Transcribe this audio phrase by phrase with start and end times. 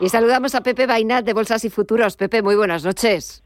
[0.00, 2.16] Y saludamos a Pepe Bainat de Bolsas y Futuros.
[2.16, 3.42] Pepe, muy buenas noches.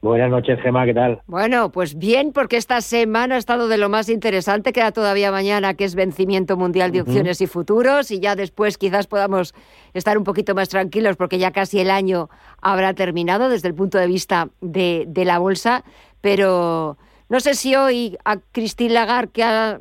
[0.00, 1.22] Buenas noches, Gemma, ¿qué tal?
[1.28, 4.72] Bueno, pues bien, porque esta semana ha estado de lo más interesante.
[4.72, 9.06] Queda todavía mañana, que es vencimiento mundial de opciones y futuros, y ya después quizás
[9.06, 9.54] podamos
[9.94, 12.28] estar un poquito más tranquilos, porque ya casi el año
[12.60, 15.84] habrá terminado desde el punto de vista de, la bolsa.
[16.20, 19.80] Pero no sé si hoy a Christine Lagarde, que ha,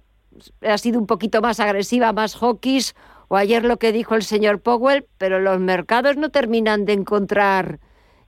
[0.62, 2.94] ha sido un poquito más agresiva, más hawkish,
[3.32, 7.80] o ayer lo que dijo el señor Powell, pero los mercados no terminan de encontrar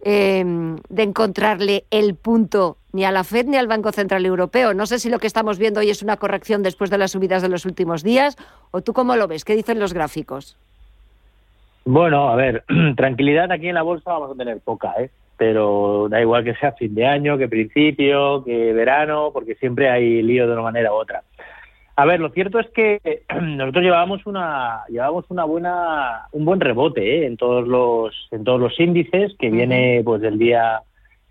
[0.05, 4.73] Em, de encontrarle el punto ni a la Fed ni al Banco Central Europeo.
[4.73, 7.41] No sé si lo que estamos viendo hoy es una corrección después de las subidas
[7.41, 8.35] de los últimos días,
[8.71, 10.57] o tú cómo lo ves, qué dicen los gráficos.
[11.85, 12.65] Bueno, a ver,
[12.97, 15.09] tranquilidad aquí en la bolsa vamos a tener poca, ¿eh?
[15.37, 20.21] pero da igual que sea fin de año, que principio, que verano, porque siempre hay
[20.21, 21.23] lío de una manera u otra.
[21.95, 27.01] A ver, lo cierto es que nosotros llevábamos una llevábamos una buena un buen rebote
[27.01, 27.25] ¿eh?
[27.27, 30.81] en todos los en todos los índices que viene pues del día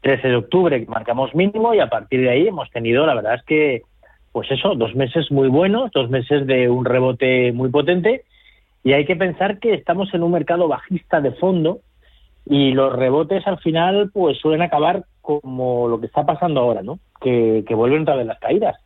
[0.02, 3.34] 13 de octubre que marcamos mínimo y a partir de ahí hemos tenido la verdad
[3.34, 3.82] es que
[4.30, 8.24] pues eso dos meses muy buenos dos meses de un rebote muy potente.
[8.84, 11.82] Y hay que pensar que estamos en un mercado bajista de fondo
[12.44, 16.98] y los rebotes al final pues suelen acabar como lo que está pasando ahora no
[17.20, 18.76] que, que vuelven otra vez las caídas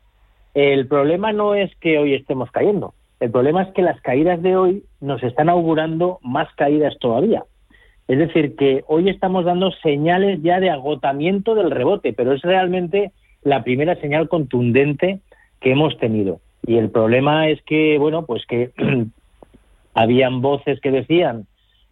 [0.57, 4.57] el problema no es que hoy estemos cayendo, el problema es que las caídas de
[4.57, 7.45] hoy nos están augurando más caídas todavía.
[8.09, 13.13] Es decir, que hoy estamos dando señales ya de agotamiento del rebote, pero es realmente
[13.43, 15.21] la primera señal contundente
[15.61, 16.41] que hemos tenido.
[16.67, 18.71] Y el problema es que, bueno, pues que
[19.95, 21.47] habían voces que decían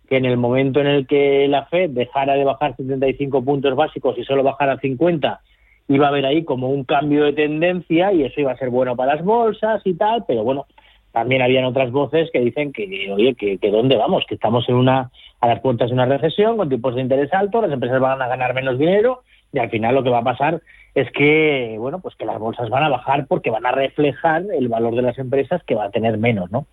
[0.08, 4.16] que en el momento en el que la Fed dejara de bajar 75 puntos básicos
[4.16, 5.40] y solo bajara 50,
[5.88, 8.96] iba a haber ahí como un cambio de tendencia y eso iba a ser bueno
[8.96, 10.66] para las bolsas y tal, pero bueno,
[11.12, 15.10] también habían otras voces que dicen que, oye, que, dónde vamos, que estamos en una
[15.40, 18.28] a las puertas de una recesión con tipos de interés altos, las empresas van a
[18.28, 20.60] ganar menos dinero y al final lo que va a pasar
[20.94, 24.68] es que, bueno, pues que las bolsas van a bajar porque van a reflejar el
[24.68, 26.66] valor de las empresas que va a tener menos, ¿no?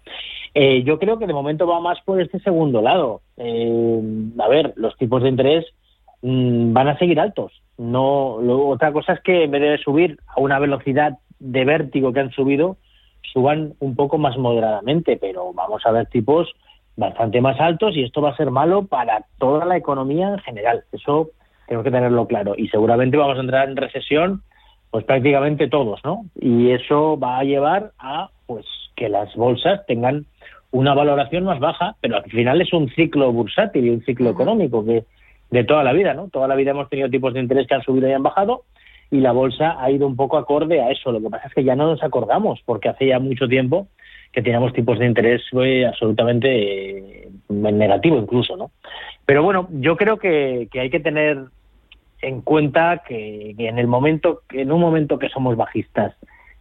[0.54, 3.22] Eh, yo creo que de momento va más por este segundo lado.
[3.38, 4.02] Eh,
[4.40, 5.66] a ver, los tipos de interés
[6.22, 7.62] mm, van a seguir altos.
[7.78, 8.36] No,
[8.68, 12.32] otra cosa es que en vez de subir a una velocidad de vértigo que han
[12.32, 12.78] subido,
[13.34, 16.54] suban un poco más moderadamente, pero vamos a ver tipos
[16.96, 20.84] bastante más altos y esto va a ser malo para toda la economía en general.
[20.92, 21.32] Eso
[21.68, 22.54] tenemos que tenerlo claro.
[22.58, 24.44] Y seguramente vamos a entrar en recesión,
[24.90, 26.26] pues prácticamente todos, ¿no?
[26.36, 28.66] Y eso va a llevar a pues
[28.96, 30.26] que las bolsas tengan
[30.72, 34.86] una valoración más baja, pero al final es un ciclo bursátil y un ciclo económico
[34.86, 35.06] que
[35.52, 36.30] de toda la vida, ¿no?
[36.30, 38.64] Toda la vida hemos tenido tipos de interés que han subido y han bajado
[39.12, 41.12] y la bolsa ha ido un poco acorde a eso.
[41.12, 43.88] Lo que pasa es que ya no nos acordamos porque hace ya mucho tiempo
[44.32, 45.42] que teníamos tipos de interés
[45.86, 48.72] absolutamente eh, negativo incluso, ¿no?
[49.26, 51.38] Pero bueno, yo creo que, hay que tener
[52.22, 56.16] en cuenta que, que, en el momento, en un momento que somos bajistas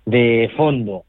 [0.05, 1.05] de fondo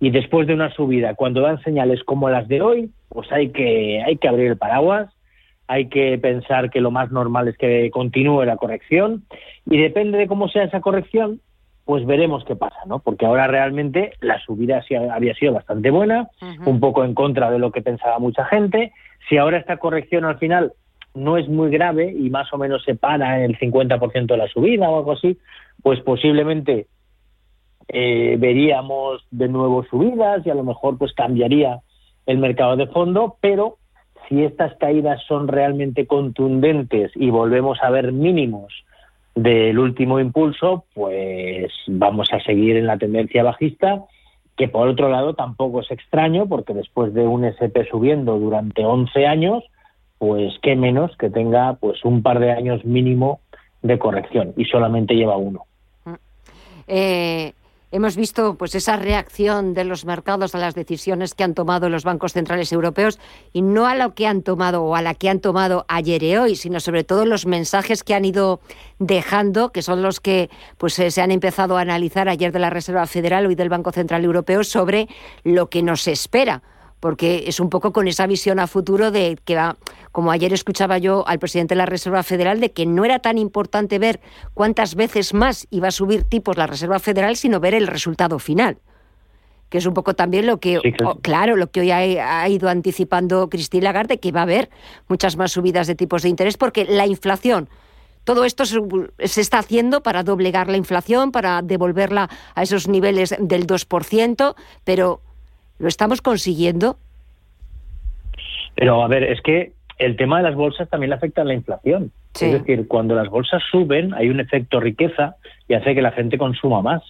[0.00, 4.02] y después de una subida, cuando dan señales como las de hoy, pues hay que,
[4.04, 5.12] hay que abrir el paraguas
[5.70, 9.22] hay que pensar que lo más normal es que continúe la corrección
[9.66, 11.40] y depende de cómo sea esa corrección,
[11.84, 12.98] pues veremos qué pasa, ¿no?
[12.98, 14.82] Porque ahora realmente la subida
[15.12, 16.28] había sido bastante buena,
[16.66, 18.92] un poco en contra de lo que pensaba mucha gente.
[19.28, 20.72] Si ahora esta corrección al final
[21.14, 24.48] no es muy grave y más o menos se para en el 50% de la
[24.48, 25.38] subida o algo así,
[25.84, 26.88] pues posiblemente
[27.86, 31.78] eh, veríamos de nuevo subidas y a lo mejor pues cambiaría
[32.26, 33.76] el mercado de fondo, pero
[34.30, 38.72] si estas caídas son realmente contundentes y volvemos a ver mínimos
[39.34, 44.04] del último impulso, pues vamos a seguir en la tendencia bajista,
[44.56, 49.26] que por otro lado tampoco es extraño, porque después de un SP subiendo durante 11
[49.26, 49.64] años,
[50.18, 53.40] pues qué menos que tenga pues un par de años mínimo
[53.82, 55.64] de corrección y solamente lleva uno.
[56.86, 57.52] Eh,
[57.92, 62.04] Hemos visto pues esa reacción de los mercados a las decisiones que han tomado los
[62.04, 63.18] bancos centrales europeos
[63.52, 66.36] y no a lo que han tomado o a la que han tomado ayer y
[66.36, 68.60] hoy, sino sobre todo los mensajes que han ido
[69.00, 72.70] dejando, que son los que pues eh, se han empezado a analizar ayer de la
[72.70, 75.08] Reserva Federal hoy del Banco Central Europeo sobre
[75.42, 76.62] lo que nos espera
[77.00, 79.78] porque es un poco con esa visión a futuro de que va,
[80.12, 83.38] como ayer escuchaba yo al presidente de la Reserva Federal, de que no era tan
[83.38, 84.20] importante ver
[84.54, 88.78] cuántas veces más iba a subir tipos la Reserva Federal, sino ver el resultado final
[89.70, 90.80] que es un poco también lo que,
[91.22, 91.54] claro.
[91.56, 94.68] lo que hoy ha, ido anticipando Cristina Lagarde, que va a haber
[95.08, 97.68] muchas más subidas de tipos de interés, porque la inflación,
[98.24, 98.80] todo esto se,
[99.24, 105.22] se, está haciendo para doblegar la inflación, para devolverla a esos niveles del 2%, pero
[105.80, 106.96] ¿Lo estamos consiguiendo?
[108.76, 111.54] Pero a ver, es que el tema de las bolsas también le afecta a la
[111.54, 112.12] inflación.
[112.38, 115.36] Es decir, cuando las bolsas suben hay un efecto riqueza
[115.68, 117.02] y hace que la gente consuma más.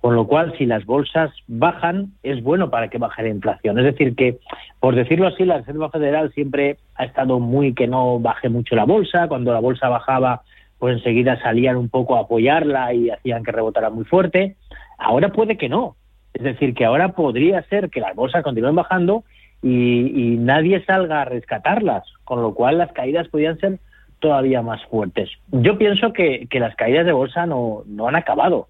[0.00, 3.78] Con lo cual, si las bolsas bajan, es bueno para que baje la inflación.
[3.78, 4.38] Es decir, que,
[4.78, 8.84] por decirlo así, la Reserva Federal siempre ha estado muy que no baje mucho la
[8.84, 9.26] bolsa.
[9.28, 10.42] Cuando la bolsa bajaba,
[10.78, 14.56] pues enseguida salían un poco a apoyarla y hacían que rebotara muy fuerte.
[14.98, 15.96] Ahora puede que no.
[16.36, 19.24] Es decir, que ahora podría ser que las bolsas continúen bajando
[19.62, 23.78] y, nadie salga a rescatarlas, con lo cual las caídas podrían ser
[24.20, 25.30] todavía más fuertes.
[25.50, 28.68] Yo pienso que, que las caídas de bolsa no, no han acabado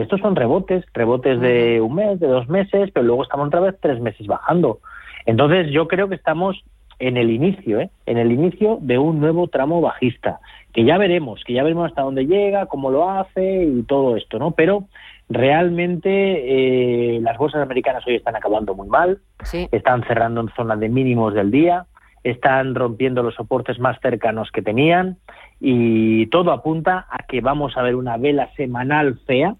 [0.00, 3.74] estos son rebotes, rebotes de un mes, de dos meses, pero luego estamos otra vez
[3.80, 4.80] tres meses bajando.
[5.26, 6.62] Entonces yo creo que estamos
[6.98, 7.90] en el inicio, ¿eh?
[8.06, 10.40] en el inicio de un nuevo tramo bajista,
[10.72, 14.38] que ya veremos, que ya veremos hasta dónde llega, cómo lo hace y todo esto,
[14.38, 14.52] ¿no?
[14.52, 14.84] Pero
[15.28, 16.08] realmente
[17.16, 19.20] eh, las bolsas americanas hoy están acabando muy mal,
[19.72, 21.86] están cerrando en zonas de mínimos del día,
[22.24, 25.16] están rompiendo los soportes más cercanos que tenían.
[25.60, 29.56] Y todo apunta a que vamos a ver una vela semanal fea,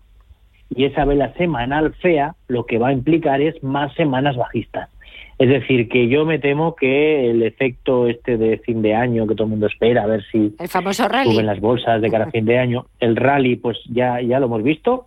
[0.71, 4.91] y esa vela semanal fea lo que va a implicar es más semanas bajistas.
[5.39, 9.35] Es decir, que yo me temo que el efecto este de fin de año que
[9.35, 11.31] todo el mundo espera, a ver si el famoso rally.
[11.31, 14.47] suben las bolsas de cara a fin de año, el rally pues ya, ya lo
[14.47, 15.07] hemos visto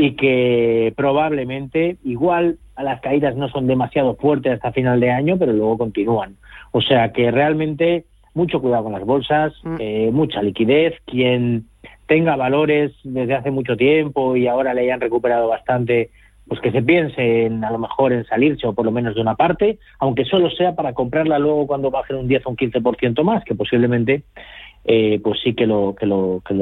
[0.00, 5.36] y que probablemente igual a las caídas no son demasiado fuertes hasta final de año,
[5.38, 6.36] pero luego continúan.
[6.72, 9.76] O sea que realmente mucho cuidado con las bolsas, mm.
[9.78, 11.66] eh, mucha liquidez, quien
[12.06, 16.08] tenga valores desde hace mucho tiempo y ahora le hayan recuperado bastante,
[16.48, 19.20] pues que se piense en a lo mejor en salirse o por lo menos de
[19.20, 23.22] una parte, aunque solo sea para comprarla luego cuando bajen un 10 o un 15%
[23.22, 24.22] más, que posiblemente
[24.84, 26.58] eh, pues sí que lo, que lo, que lo